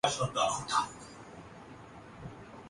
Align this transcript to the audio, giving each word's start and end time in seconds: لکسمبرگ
لکسمبرگ 0.05 0.69